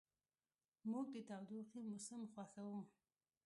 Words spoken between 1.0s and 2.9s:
د تودوخې موسم خوښوو.